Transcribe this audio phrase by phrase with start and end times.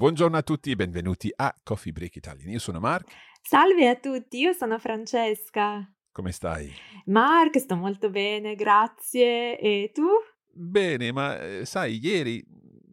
[0.00, 2.48] Buongiorno a tutti e benvenuti a Coffee Break Italian.
[2.48, 3.12] Io sono Mark.
[3.42, 5.86] Salve a tutti, io sono Francesca.
[6.10, 6.72] Come stai?
[7.04, 9.58] Mark, sto molto bene, grazie.
[9.58, 10.06] E tu?
[10.50, 12.42] Bene, ma eh, sai, ieri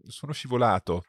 [0.05, 1.03] sono scivolato.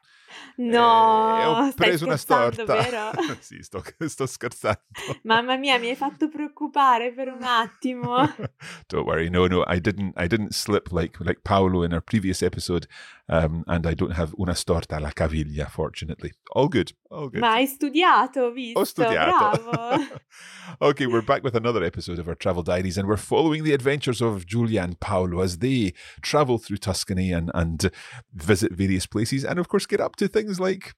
[0.57, 3.13] No, Eh, ho preso una storta.
[3.39, 4.81] sì, sto, sto scherzando.
[5.23, 8.17] Mamma mia, mi hai fatto preoccupare per un attimo.
[8.87, 10.13] Don't worry, no, no, I didn't.
[10.17, 12.87] I didn't slip like like Paolo in our previous episode,
[13.27, 15.67] um, and I don't have una storta alla caviglia.
[15.69, 17.39] Fortunately, all good, all good.
[17.39, 18.79] Ma hai studiato, visto.
[18.79, 19.61] Ho studiato.
[19.63, 20.07] Bravo.
[20.81, 24.21] okay, we're back with another episode of our travel diaries, and we're following the adventures
[24.21, 27.91] of Giulia and Paolo as they travel through Tuscany and and
[28.33, 30.93] visit various places, and of course get up to things like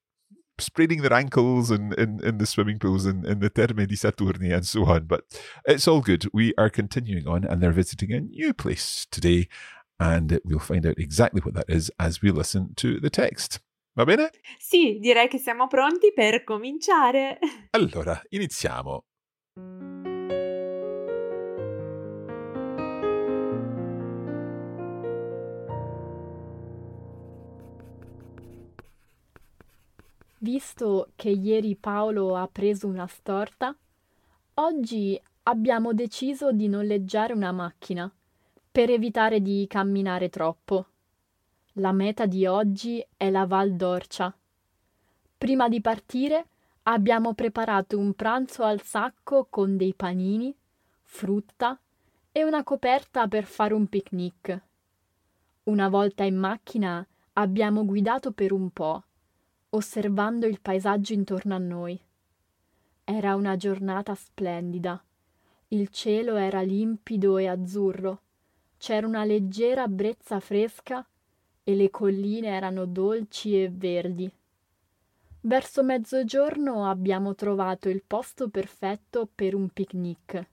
[0.59, 4.55] spraining their ankles in, in, in the swimming pools in, in the Terme di Saturnia
[4.55, 5.05] and so on.
[5.05, 5.23] But
[5.65, 6.27] it's all good.
[6.33, 9.47] We are continuing on, and they're visiting a new place today,
[9.99, 13.59] and we'll find out exactly what that is as we listen to the text.
[13.93, 14.29] Va bene?
[14.57, 17.39] Sì, direi che siamo pronti per cominciare.
[17.71, 19.03] Allora, iniziamo.
[30.43, 33.75] Visto che ieri Paolo ha preso una storta,
[34.55, 38.11] oggi abbiamo deciso di noleggiare una macchina
[38.71, 40.87] per evitare di camminare troppo.
[41.73, 44.35] La meta di oggi è la Val d'Orcia.
[45.37, 46.47] Prima di partire
[46.83, 50.51] abbiamo preparato un pranzo al sacco con dei panini,
[51.03, 51.79] frutta
[52.31, 54.59] e una coperta per fare un picnic.
[55.65, 59.03] Una volta in macchina abbiamo guidato per un po',
[59.71, 61.99] osservando il paesaggio intorno a noi.
[63.03, 65.01] Era una giornata splendida.
[65.69, 68.21] Il cielo era limpido e azzurro,
[68.77, 71.05] c'era una leggera brezza fresca
[71.63, 74.29] e le colline erano dolci e verdi.
[75.43, 80.47] Verso mezzogiorno abbiamo trovato il posto perfetto per un picnic,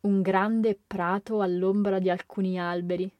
[0.00, 3.10] un grande prato all'ombra di alcuni alberi.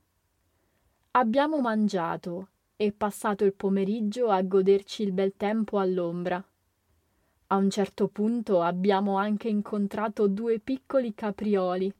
[1.13, 2.49] Abbiamo mangiato
[2.83, 6.45] e passato il pomeriggio a goderci il bel tempo all'ombra.
[7.47, 11.95] A un certo punto abbiamo anche incontrato due piccoli caprioli.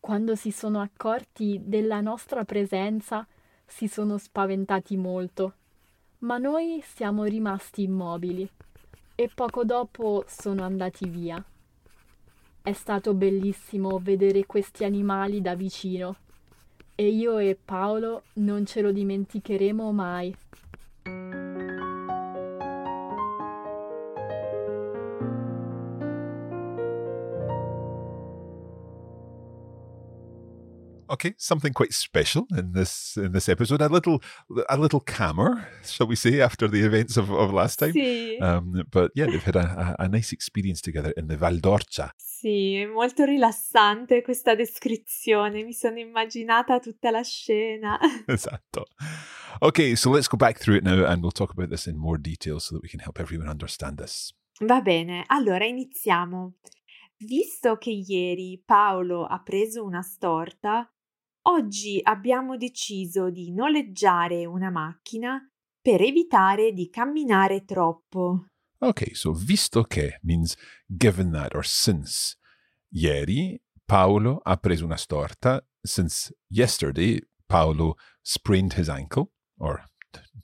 [0.00, 3.26] Quando si sono accorti della nostra presenza,
[3.66, 5.56] si sono spaventati molto,
[6.20, 8.48] ma noi siamo rimasti immobili
[9.14, 11.44] e poco dopo sono andati via.
[12.62, 16.16] È stato bellissimo vedere questi animali da vicino
[17.00, 20.36] e io e Paolo non ce lo dimenticheremo mai.
[31.10, 33.82] Okay, something quite special in this in this episode.
[33.82, 34.22] A little
[34.68, 37.92] a little calmer, shall we say, after the events of, of last time.
[37.92, 38.38] Sì.
[38.40, 42.12] Um, but yeah, they've had a, a, a nice experience together in the Val d'Orcia.
[42.16, 47.98] Sì, è molto rilassante questa descrizione, mi sono immaginata tutta la scena.
[48.26, 48.86] Esatto.
[49.60, 52.18] Okay, so let's go back through it now and we'll talk about this in more
[52.18, 54.34] detail so that we can help everyone understand this.
[54.60, 56.54] Va bene, allora iniziamo.
[57.18, 60.90] Visto che ieri Paolo ha preso una storta,
[61.42, 65.40] oggi abbiamo deciso di noleggiare una macchina
[65.80, 68.46] per evitare di camminare troppo.
[68.78, 70.56] Okay, so visto che means
[70.86, 72.36] given that or since.
[72.92, 75.64] Ieri Paolo ha preso una storta.
[75.82, 79.84] Since yesterday, Paolo sprained his ankle, or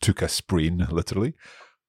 [0.01, 1.35] took a sprain literally.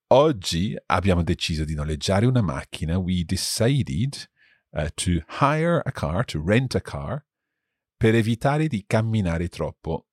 [0.10, 2.98] Oggi abbiamo deciso di noleggiare una macchina.
[2.98, 4.30] We decided
[4.72, 7.26] uh, to hire a car, to rent a car,
[7.98, 10.08] per evitare di camminare troppo,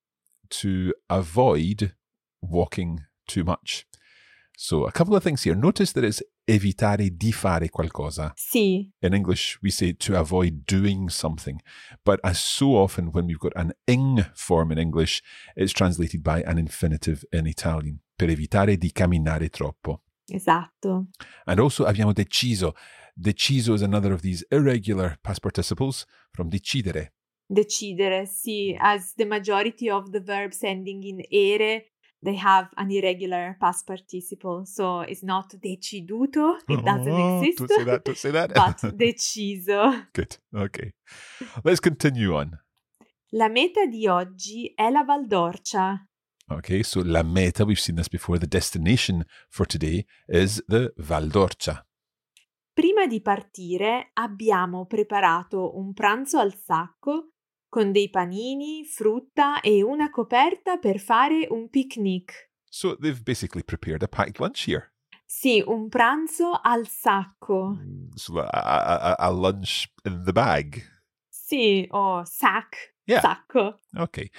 [0.49, 1.97] to avoid
[2.41, 3.87] walking too much.
[4.57, 5.57] So, a couple of things here.
[5.57, 8.33] Notice that it's evitare di fare qualcosa.
[8.37, 11.61] Sì, In English, we say to avoid doing something.
[12.05, 15.23] But as so often when we've got an ing form in English,
[15.57, 18.01] it's translated by an infinitive in Italian.
[18.15, 20.03] Per evitare di camminare troppo.
[20.27, 21.09] esatto.
[21.47, 22.75] And also abbiamo deciso.
[23.17, 27.13] Deciso is another of these irregular past participles from decidere.
[27.46, 28.79] Decidere, See, mm.
[28.81, 31.85] as the majority of the verbs ending in ere,
[32.23, 34.64] they have an irregular past participle.
[34.64, 37.58] So it's not deciduto, it doesn't Oh, exist.
[37.58, 38.55] Don't say that, don't say that.
[38.55, 40.06] but deciso.
[40.14, 40.38] Good.
[40.55, 40.94] Okay.
[41.62, 42.58] Let's continue on.
[43.32, 46.06] La meta di oggi è la Val d'Orcia.
[46.47, 48.38] Okay, so la meta, we've seen this before.
[48.38, 51.85] The destination for today is the Val d'Orcia.
[52.73, 57.34] Prima di partire abbiamo preparato un pranzo al sacco
[57.75, 62.53] con dei panini, frutta e una coperta per fare un picnic.
[62.71, 64.93] So they've basically prepared a packed lunch here.
[65.26, 67.76] Sì, un pranzo al sacco.
[68.15, 70.81] So a, a, a- lunch in the bag.
[71.29, 73.21] Sì, o sac, Yeah.
[73.21, 73.81] sacco.
[73.99, 74.31] Okay.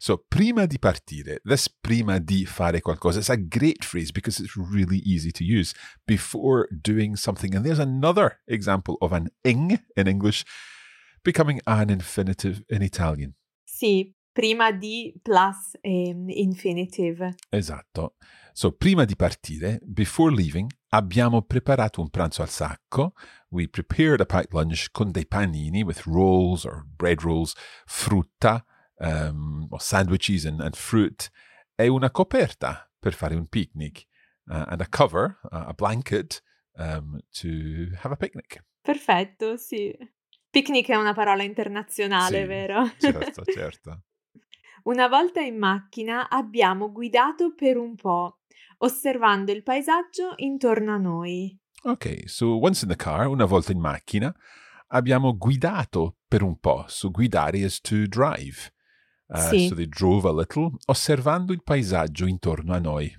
[0.00, 4.56] So prima di partire, this prima di fare qualcosa, it's a great phrase because it's
[4.56, 5.74] really easy to use
[6.06, 7.54] before doing something.
[7.54, 10.42] And there's another example of an ing in English
[11.22, 13.34] becoming an infinitive in Italian.
[13.64, 17.34] Sì, prima di plus ehm, infinitive.
[17.48, 18.16] Esatto.
[18.52, 23.14] So, prima di partire, before leaving, abbiamo preparato un pranzo al sacco.
[23.48, 27.54] We prepared a packed lunch con dei panini with rolls or bread rolls,
[27.86, 28.64] frutta,
[28.98, 31.30] um, or sandwiches and, and fruit,
[31.74, 34.06] e una coperta per fare un picnic,
[34.50, 36.42] uh, and a cover, uh, a blanket,
[36.76, 38.62] um, to have a picnic.
[38.82, 39.96] Perfetto, sì.
[40.50, 42.90] Picnic è una parola internazionale, Sì, vero?
[42.98, 44.02] Certo, certo.
[44.84, 48.40] Una volta in macchina abbiamo guidato per un po',
[48.78, 51.56] osservando il paesaggio intorno a noi.
[51.82, 54.34] Ok, so once in the car, una volta in macchina,
[54.88, 56.84] abbiamo guidato per un po'.
[56.88, 58.72] So guidare is to drive.
[59.28, 59.68] Uh, Sì.
[59.68, 63.14] So they drove a little, osservando il paesaggio intorno a noi.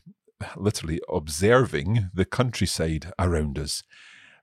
[0.58, 3.84] Literally observing the countryside around us.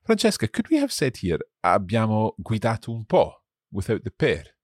[0.03, 4.55] Francesca, could we have said here, abbiamo guidato un po' without the per?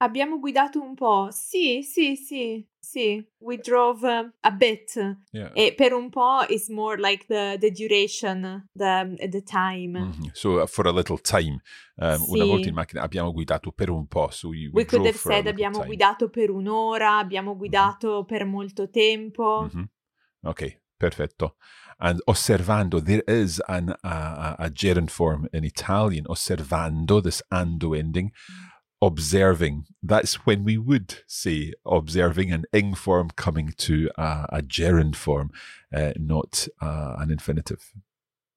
[0.00, 1.28] Abbiamo guidato un po'.
[1.32, 3.20] Sì, sì, sì, sì.
[3.38, 4.94] We drove uh, a bit.
[5.32, 5.50] Yeah.
[5.54, 9.98] E per un po' is more like the, the duration, the, the time.
[9.98, 10.30] Mhm.
[10.34, 11.60] So uh, for a little time.
[11.96, 12.48] Um, Una Sì.
[12.48, 14.28] volta in macchina abbiamo guidato per un po'.
[14.30, 15.86] So we, we We could have said abbiamo time.
[15.86, 19.68] guidato per un'ora, abbiamo guidato per molto tempo.
[19.72, 19.90] Mhm.
[20.42, 21.56] Okay, perfetto.
[22.00, 28.30] And osservando, there is an, a, a, gerund form in Italian, osservando, this ando ending,
[29.02, 29.86] observing.
[30.02, 35.50] That's when we would say observing an ing form coming to a, a gerund form,
[35.92, 37.92] uh, not uh, an infinitive.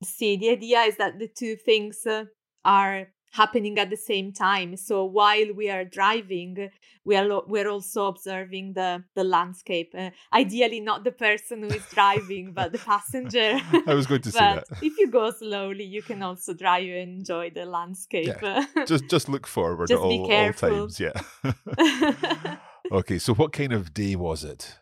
[0.03, 2.25] See, the idea is that the two things uh,
[2.63, 4.78] are happening at the same time.
[4.78, 6.70] So while we are driving,
[7.04, 9.94] we are we're also observing the the landscape.
[9.98, 13.60] Uh, ideally, not the person who is driving, but the passenger.
[13.88, 14.66] I was going to say that.
[14.82, 18.42] if you go slowly, you can also drive and enjoy the landscape.
[18.42, 18.66] Yeah.
[18.86, 21.00] Just, just look forward Just at all, all times.
[21.00, 21.14] Yeah.
[22.92, 24.78] okay, so what kind of day was it?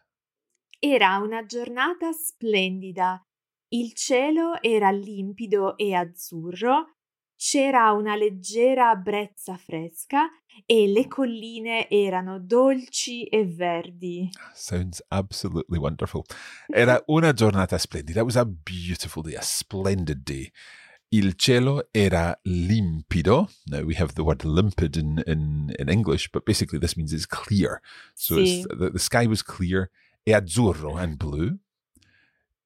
[0.81, 3.21] Era una giornata splendida.
[3.71, 6.85] Il cielo era limpido e azzurro,
[7.41, 10.27] c'era una leggera brezza fresca
[10.65, 14.29] e le colline erano dolci e verdi.
[14.53, 16.23] Sounds absolutely wonderful.
[16.67, 18.19] Era una giornata splendida.
[18.19, 20.51] It was a beautiful day, a splendid day.
[21.11, 23.49] Il cielo era limpido.
[23.67, 27.25] Now we have the word limpid in, in, in English, but basically this means it's
[27.25, 27.79] clear.
[28.15, 28.59] So Sì.
[28.59, 29.89] it's, the, the sky was clear
[30.25, 31.57] e azzurro and blue.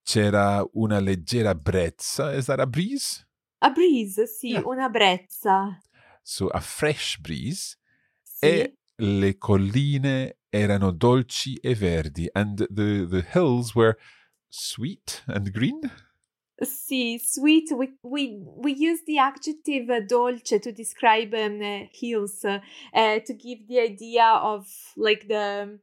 [0.03, 2.33] C'era una leggera brezza.
[2.35, 3.23] Is that a breeze?
[3.63, 4.65] A breeze, sì, Yeah.
[4.65, 5.79] una brezza.
[6.21, 7.77] So a fresh breeze.
[8.21, 8.45] Sì.
[8.45, 12.29] E le colline erano dolci e verdi.
[12.33, 13.97] And the, the hills were
[14.49, 15.79] sweet and green.
[16.61, 17.71] Sì, sweet.
[17.71, 22.59] We, we, we use the adjective uh, dolce to describe um, uh, hills, uh,
[22.93, 25.79] to give the idea of like the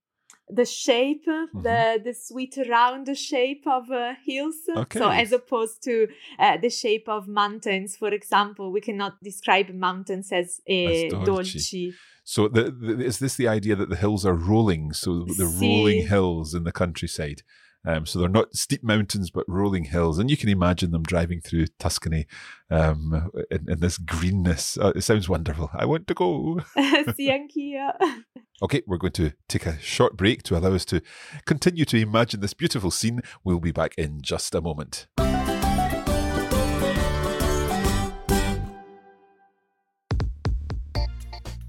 [0.53, 4.57] the shape, the the sweet round shape of uh, hills.
[4.93, 10.33] So as opposed to uh, the shape of mountains, for example, we cannot describe mountains
[10.33, 11.25] as, uh, dolci.
[11.27, 11.93] dolci.
[12.25, 14.93] So the, the, is this the idea that the hills are rolling?
[14.93, 17.43] So the rolling hills in the countryside.
[17.87, 21.41] Um, so they're not steep mountains, but rolling hills, and you can imagine them driving
[21.41, 22.27] through Tuscany
[22.71, 24.77] um, in, in this greenness.
[24.77, 25.71] Uh, it sounds wonderful.
[25.73, 26.61] I want to go.
[28.63, 31.01] Okay, we're going to take a short break to allow us to
[31.47, 33.23] continue to imagine this beautiful scene.
[33.43, 35.07] We'll be back in just a moment.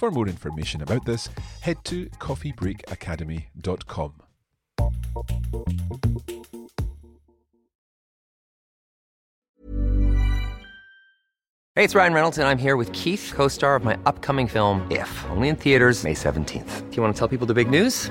[0.00, 1.28] For more information about this,
[1.60, 4.12] head to coffeebreakacademy.com.
[11.74, 14.90] Hey, it's Ryan Reynolds, and I'm here with Keith, co star of my upcoming film,
[14.90, 16.88] If, only in theaters, May 17th.
[16.88, 18.10] Do you want to tell people the big news?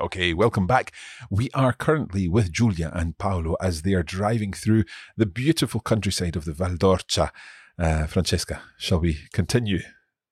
[0.00, 0.92] Okay, welcome back.
[1.30, 6.36] We are currently with Giulia and Paolo as they are driving through the beautiful countryside
[6.36, 7.30] of the Val d'Orcia.
[7.78, 9.82] Uh, Francesca, shall we continue?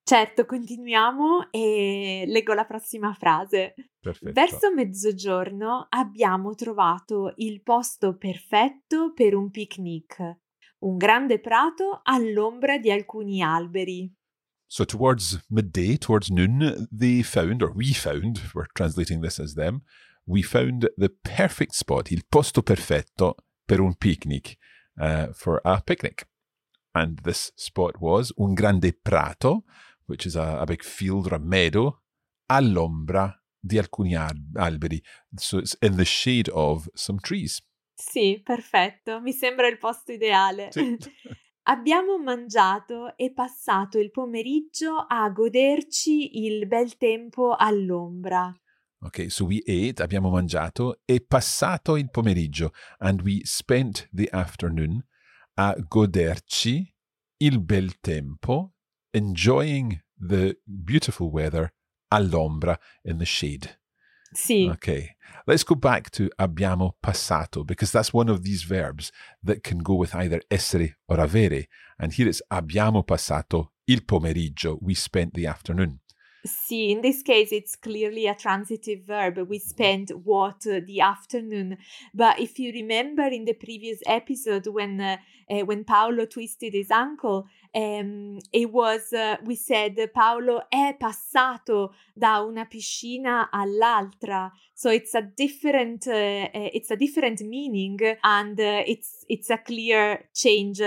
[0.03, 3.75] Certo, continuiamo e leggo la prossima frase.
[4.01, 4.33] Perfetto.
[4.33, 10.19] Verso mezzogiorno abbiamo trovato il posto perfetto per un picnic,
[10.79, 14.11] un grande prato all'ombra di alcuni alberi.
[14.69, 19.83] So towards midday, towards noon, they found, or we found, we're translating this as them,
[20.27, 23.35] we found the perfect spot, il posto perfetto
[23.67, 24.59] per un picnic,
[25.01, 26.27] uh, for a picnic.
[26.95, 29.65] And this spot was un grande prato,
[30.07, 31.99] which is a, a big field or a meadow,
[32.51, 35.03] all'ombra di alcuni alberi.
[35.39, 37.63] So it's in the shade of some trees.
[37.95, 40.71] Sì, perfetto, mi sembra il posto ideale.
[40.73, 40.97] Sì.
[41.71, 48.51] Abbiamo mangiato e passato il pomeriggio a goderci il bel tempo all'ombra.
[49.03, 55.05] Okay, so we ate, abbiamo mangiato, e passato il pomeriggio, and we spent the afternoon
[55.57, 56.91] a goderci
[57.37, 58.73] il bel tempo,
[59.11, 61.75] enjoying the beautiful weather
[62.09, 63.79] all'ombra in the shade.
[64.33, 65.17] Sì, Okay,
[65.47, 69.11] let's go back to abbiamo passato, because that's one of these verbs
[69.43, 71.69] that can go with either essere or avere,
[71.99, 76.01] and here it's abbiamo passato il pomeriggio, we spent the afternoon.
[76.45, 79.39] Sì, in this case it's clearly a transitive verb.
[79.49, 81.77] We spent what uh, the afternoon.
[82.15, 85.17] But if you remember in the previous episode when uh,
[85.51, 91.93] uh, when Paolo twisted his ankle, um, it was uh, we said Paolo è passato
[92.15, 94.53] da una piscina all'altra.
[94.75, 96.13] So it's a different uh,
[96.55, 100.81] uh, it's a different meaning and uh, it's it's a clear change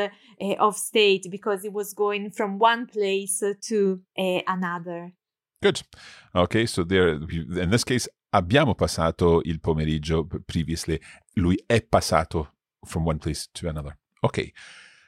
[0.60, 5.13] of state because it was going from one place to another.
[5.62, 5.82] Good.
[6.34, 11.00] Okay, so there, in this case, abbiamo passato il pomeriggio previously.
[11.36, 12.53] Lui è passato
[12.86, 13.98] from one place to another.
[14.24, 14.53] Okay,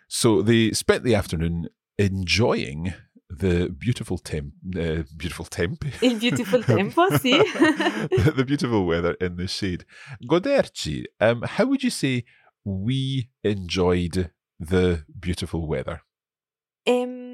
[0.07, 2.93] so they spent the afternoon enjoying
[3.29, 7.31] the beautiful temp, uh, beautiful temp, Il beautiful tempo, sì.
[8.35, 9.85] the beautiful weather in the shade.
[10.27, 11.05] Goderci.
[11.19, 12.25] Um, how would you say
[12.63, 16.01] we enjoyed the beautiful weather?
[16.85, 17.32] Ehm,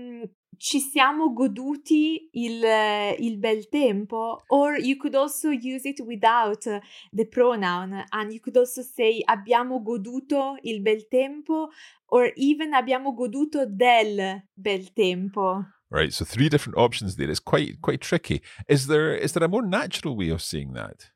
[0.60, 4.44] ci siamo goduti il, eh, il bel tempo.
[4.50, 6.64] Or you could also use it without
[7.12, 11.70] the pronoun and you could also say abbiamo goduto il bel tempo
[12.08, 15.66] or even abbiamo goduto del bel tempo.
[15.90, 17.30] Right, so three different options there.
[17.32, 18.42] It's quite quite tricky.
[18.68, 21.10] Is there is there a more natural way of saying that?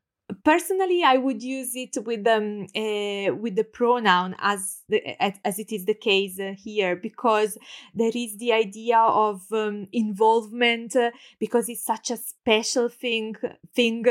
[0.44, 5.02] Personally i would use it with um uh, with the pronoun as the,
[5.46, 7.58] as it is the case here because
[7.94, 13.36] there is the idea of um, involvement uh, because it's such a special thing
[13.76, 14.06] thing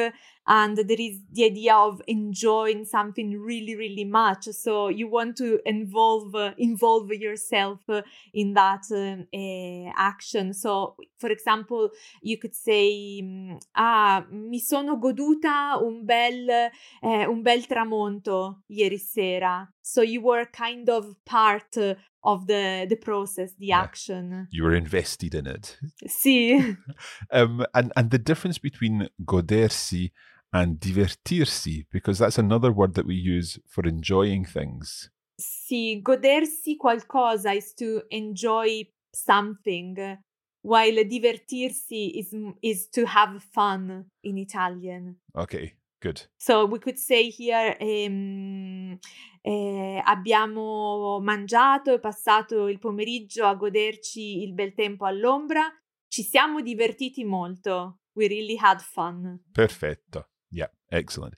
[0.47, 4.45] and there is the idea of enjoying something really really much.
[4.51, 10.53] So you want to involve uh, involve yourself uh, in that uh, action.
[10.55, 11.91] So for example
[12.23, 18.99] you could say mm, ah mi sono goduta un bel eh, un bel tramonto ieri
[18.99, 21.77] sera so you were kind of part
[22.25, 23.81] of the the process the yeah.
[23.81, 26.77] action you were invested in it sì
[27.33, 30.11] um, and and the difference between godersi
[30.53, 35.11] and divertirsi, because that's another word that we use for enjoying things.
[35.41, 40.19] Sì, godersi qualcosa is to enjoy something,
[40.61, 45.17] while divertirsi is, is to have fun in Italian.
[45.35, 46.29] Okay, good.
[46.37, 48.99] So we could say here um,
[49.43, 55.63] eh, abbiamo mangiato e passato il pomeriggio a goderci il bel tempo all'ombra.
[56.09, 58.01] Ci siamo divertiti molto.
[58.15, 59.41] We really had fun.
[59.53, 60.29] Perfetto.
[60.51, 61.37] Yeah, excellent.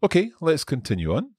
[0.00, 1.34] Ok, let's continue on.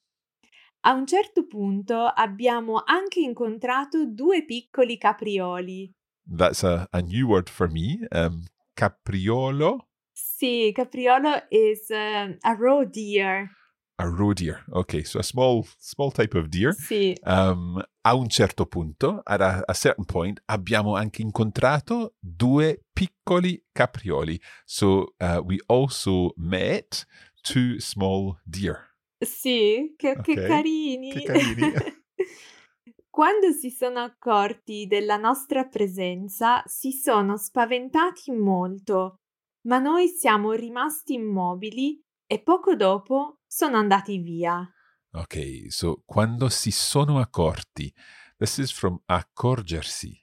[0.82, 5.94] A un certo punto abbiamo anche incontrato due piccoli caprioli.
[6.26, 8.06] That's a, a new word for me.
[8.12, 9.89] Um, capriolo.
[10.22, 13.50] Sì, capriolo is uh, a roe deer.
[13.98, 14.64] A roe deer.
[14.72, 16.74] Okay, so a small small type of deer.
[16.74, 17.16] Sì.
[17.26, 23.62] Um, a un certo punto, at a, a, certain point, abbiamo anche incontrato due piccoli
[23.72, 24.40] caprioli.
[24.66, 27.06] So uh, we also met
[27.42, 28.96] two small deer.
[29.20, 30.36] Sì, che, okay.
[30.36, 31.12] che carini.
[31.12, 31.74] Che carini.
[33.10, 39.19] Quando si sono accorti della nostra presenza, si sono spaventati molto,
[39.62, 44.68] ma noi siamo rimasti immobili e poco dopo sono andati via.
[45.12, 47.94] Ok, so quando si sono accorti.
[48.38, 50.18] This is from accorgersi.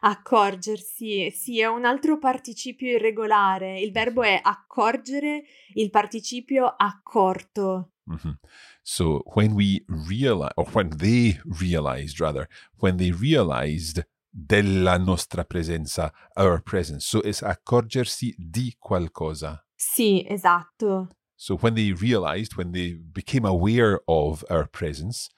[0.00, 3.78] Accorgersi, sì, è un altro participio irregolare.
[3.78, 7.92] Il verbo è accorgere, il participio accorto.
[8.10, 8.34] Mm-hmm.
[8.82, 12.48] So when we realize, or when they realized rather,
[12.78, 17.06] when they realized della nostra presenza, our presence.
[17.06, 19.64] So it's accorgersi di qualcosa.
[19.74, 21.08] Sì, esatto.
[21.34, 25.30] So when they realized, when they became aware of our presence,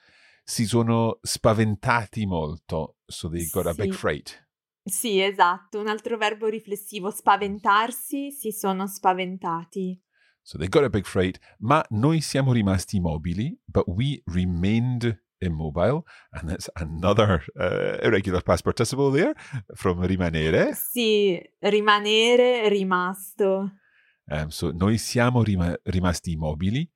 [0.43, 4.45] si sono spaventati molto, so they got a big fright.
[4.83, 9.97] Sì, esatto, un altro verbo riflessivo, spaventarsi, si sono spaventati.
[10.41, 16.03] So they got a big fright, ma noi siamo rimasti immobili, but we remained immobile,
[16.31, 19.33] and that's another uh, irregular past participle there
[19.75, 20.73] from rimanere.
[20.73, 23.77] Sì, rimanere, rimasto.
[24.25, 26.89] Um, so noi siamo rima- rimasti immobili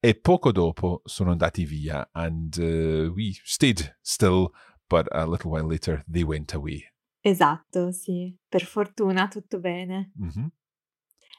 [0.00, 4.50] e poco dopo sono andati via and uh, we stayed still,
[4.88, 6.82] but a little while later they went away.
[7.20, 10.12] Esatto, sì, per fortuna tutto bene.
[10.20, 10.46] Mm-hmm.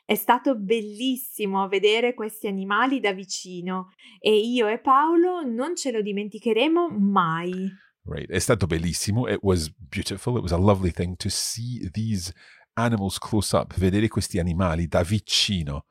[0.09, 6.01] È stato bellissimo vedere questi animali da vicino e io e Paolo non ce lo
[6.01, 7.69] dimenticheremo mai.
[8.05, 9.27] Right, è stato bellissimo.
[9.27, 10.37] It was beautiful.
[10.37, 12.33] It was a lovely thing to see these
[12.73, 15.85] animals close up, vedere questi animali da vicino.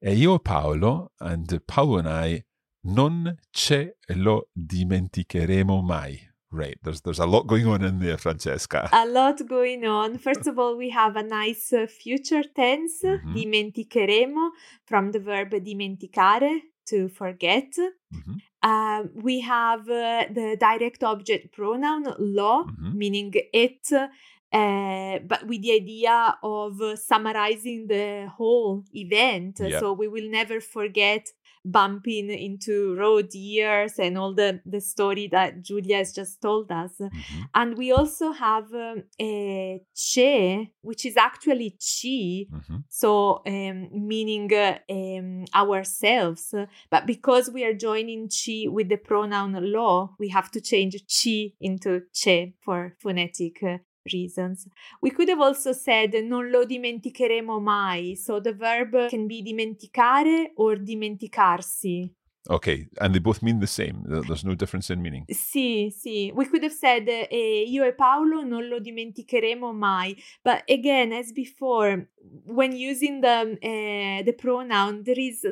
[0.00, 2.44] E io e Paolo, and Paolo and I,
[2.86, 6.33] non ce lo dimenticheremo mai.
[6.54, 8.88] Right, there's there's a lot going on in there, Francesca.
[8.92, 10.18] A lot going on.
[10.18, 13.34] First of all, we have a nice uh, future tense, mm-hmm.
[13.34, 14.50] dimenticheremo,
[14.86, 17.72] from the verb dimenticare, to forget.
[17.76, 18.34] Mm-hmm.
[18.62, 22.98] Uh, we have uh, the direct object pronoun lo, mm-hmm.
[22.98, 29.58] meaning it, uh, but with the idea of summarizing the whole event.
[29.60, 29.80] Yeah.
[29.80, 31.26] So we will never forget
[31.64, 36.92] bumping into roe deers and all the, the story that Giulia has just told us.
[37.00, 37.42] Mm-hmm.
[37.54, 42.76] And we also have um, a che, which is actually chi, mm-hmm.
[42.88, 46.54] so um, meaning uh, um, ourselves.
[46.90, 51.52] But because we are joining chi with the pronoun lo, we have to change chi
[51.60, 53.62] into che for phonetic
[54.12, 54.66] reasons.
[55.00, 58.14] We could have also said non lo dimenticheremo mai.
[58.14, 62.10] So the verb can be dimenticare or dimenticarsi.
[62.50, 64.02] Okay, and they both mean the same.
[64.04, 65.24] There's no difference in meaning.
[65.30, 66.30] Sì, sì.
[66.34, 70.14] We could have said eh, io e Paolo non lo dimenticheremo mai.
[70.42, 72.06] But again, as before,
[72.44, 75.46] when using the uh, the pronoun, there is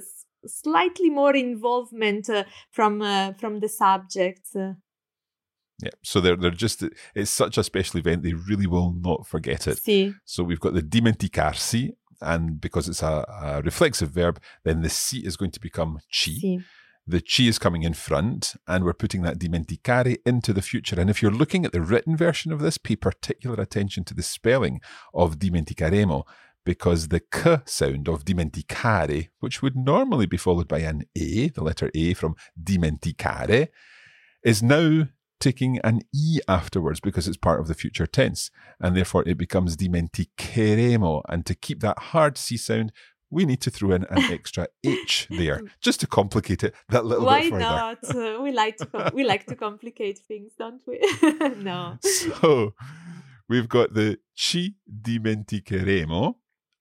[0.44, 4.54] slightly more involvement uh, from uh, from the subject.
[5.80, 9.66] Yeah, so they're they're just it's such a special event they really will not forget
[9.66, 9.78] it.
[10.24, 15.18] So we've got the dimenticarsi, and because it's a, a reflexive verb, then the si
[15.26, 16.32] is going to become chi.
[17.04, 21.00] The chi is coming in front, and we're putting that dimenticare into the future.
[21.00, 24.22] And if you're looking at the written version of this, pay particular attention to the
[24.22, 24.80] spelling
[25.12, 26.22] of dimenticaremo,
[26.64, 31.64] because the k sound of dimenticare, which would normally be followed by an a, the
[31.64, 33.66] letter a from dimenticare,
[34.44, 35.08] is now
[35.42, 38.50] taking an e afterwards because it's part of the future tense,
[38.80, 41.22] and therefore it becomes dimenticheremo.
[41.28, 42.92] And to keep that hard c sound,
[43.28, 47.26] we need to throw in an extra H there just to complicate it that little
[47.26, 47.64] Why bit further.
[47.64, 47.98] not?
[48.14, 51.00] Uh, we like to com- we like to complicate things, don't we?
[51.56, 51.98] no.
[52.02, 52.74] So
[53.48, 56.36] we've got the ci dimenticheremo,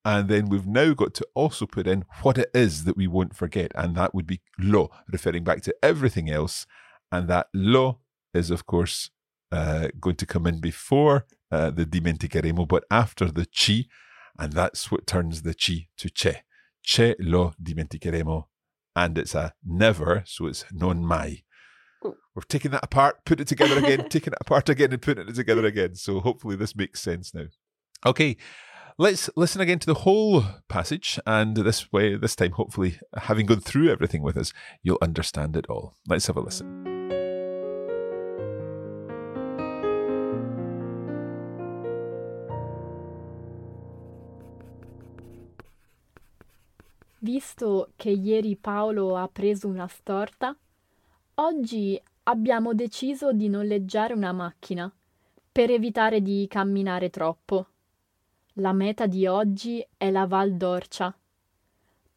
[0.06, 3.36] and then we've now got to also put in what it is that we won't
[3.36, 6.68] forget, and that would be lo, referring back to everything else,
[7.12, 8.02] and that lo
[8.34, 9.10] is of course
[9.52, 13.90] uh, going to come in before uh, the dimenticheremo, but after the ci
[14.38, 16.44] and that's what turns the chi to che.
[16.84, 18.46] Che lo dimenticheremo.
[18.96, 21.44] And it's a never, so it's non mai.
[22.04, 25.36] We're taking that apart, put it together again, taken it apart again, and putting it
[25.36, 25.96] together again.
[25.96, 27.46] So hopefully this makes sense now.
[28.06, 28.38] Okay,
[28.98, 33.62] let's listen again to the whole passage, and this way, this time, hopefully, having gone
[33.62, 35.96] through everything with us, you'll understand it all.
[36.08, 36.91] Let's have a listen.
[47.24, 50.58] Visto che ieri Paolo ha preso una storta,
[51.36, 54.92] oggi abbiamo deciso di noleggiare una macchina
[55.52, 57.68] per evitare di camminare troppo.
[58.54, 61.16] La meta di oggi è la Val d'Orcia.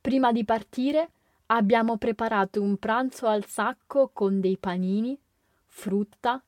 [0.01, 1.11] Prima di partire
[1.49, 5.19] abbiamo preparato un pranzo al sacco con dei panini,
[5.67, 6.43] frutta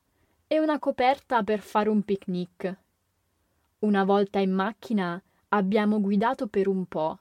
[0.47, 2.75] e una coperta per fare un picnic.
[3.81, 7.19] Una volta in macchina abbiamo guidato per un po'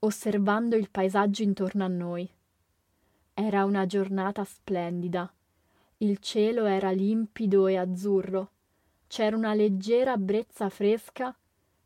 [0.00, 2.28] osservando il paesaggio intorno a noi.
[3.34, 5.30] Era una giornata splendida.
[5.98, 8.50] Il cielo era limpido e azzurro,
[9.06, 11.36] c'era una leggera brezza fresca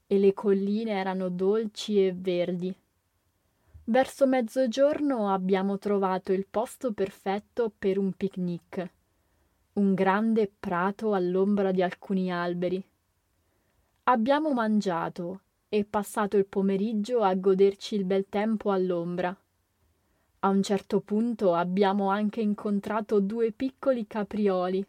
[0.06, 2.74] e le colline erano dolci e verdi.
[3.86, 8.90] Verso mezzogiorno abbiamo trovato il posto perfetto per un picnic,
[9.74, 12.82] un grande prato all'ombra di alcuni alberi.
[14.04, 15.40] Abbiamo mangiato
[15.74, 19.36] e passato il pomeriggio a goderci il bel tempo all'ombra.
[20.38, 24.86] A un certo punto abbiamo anche incontrato due piccoli caprioli.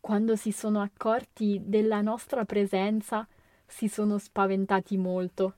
[0.00, 3.28] Quando si sono accorti della nostra presenza
[3.66, 5.56] si sono spaventati molto,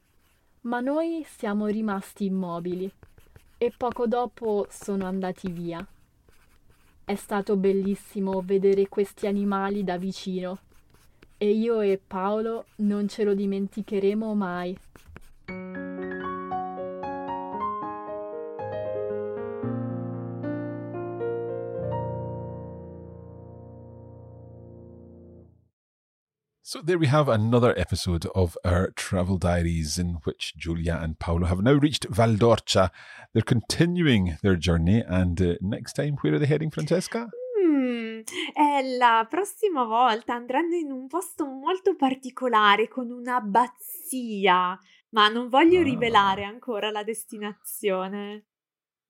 [0.62, 2.92] ma noi siamo rimasti immobili
[3.58, 5.86] e poco dopo sono andati via.
[7.04, 10.58] È stato bellissimo vedere questi animali da vicino
[11.42, 14.78] e io e Paolo non ce lo dimenticheremo mai.
[26.62, 31.46] So there we have another episode of our travel diaries in which Giulia and Paolo
[31.46, 32.92] have now reached Val d'Orcia.
[33.32, 37.30] They're continuing their journey and uh, next time where are they heading Francesca?
[38.54, 44.78] Eh, la prossima volta andranno in un posto molto particolare con un'abbazia,
[45.10, 45.82] ma non voglio Ah.
[45.82, 48.44] rivelare ancora la destinazione.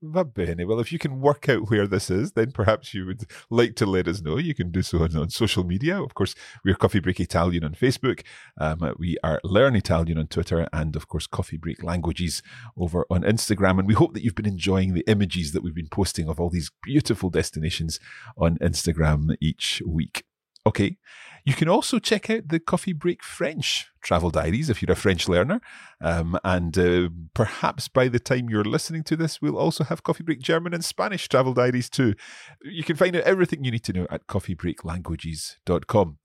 [0.04, 0.66] Va bene.
[0.66, 3.86] Well, if you can work out where this is, then perhaps you would like to
[3.86, 4.36] let us know.
[4.36, 6.02] You can do so on, on social media.
[6.02, 6.34] Of course,
[6.64, 8.22] we're Coffee Break Italian on Facebook.
[8.58, 12.42] Um, we are Learn Italian on Twitter, and of course, Coffee Break Languages
[12.76, 13.78] over on Instagram.
[13.78, 16.50] And we hope that you've been enjoying the images that we've been posting of all
[16.50, 18.00] these beautiful destinations
[18.36, 20.24] on Instagram each week.
[20.64, 20.98] Okay.
[21.44, 25.28] You can also check out the Coffee Break French travel diaries if you're a French
[25.28, 25.60] learner.
[26.00, 30.22] Um, and uh, perhaps by the time you're listening to this, we'll also have Coffee
[30.22, 32.14] Break German and Spanish travel diaries too.
[32.62, 36.18] You can find out everything you need to know at coffeebreaklanguages.com.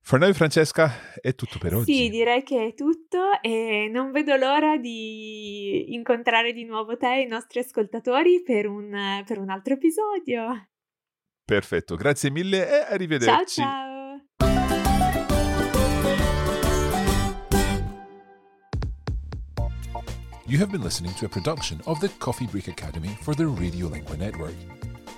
[0.00, 1.92] For now, Francesca, è tutto per oggi.
[1.92, 7.22] Sì, direi che è tutto e non vedo l'ora di incontrare di nuovo te e
[7.22, 10.68] i nostri ascoltatori per un, per un altro episodio.
[11.46, 13.60] Perfetto, grazie mille e Ciao arrivederci.
[13.60, 14.20] ciao!
[20.48, 24.18] You have been listening to a production of the Coffee Break Academy for the Radiolingua
[24.18, 24.54] Network.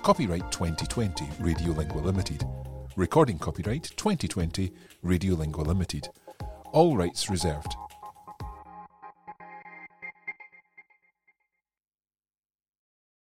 [0.03, 2.43] Copyright 2020 Radiolingua Limited.
[2.95, 4.71] Recording copyright 2020
[5.03, 6.09] Radiolingua Limited.
[6.73, 7.75] All rights reserved.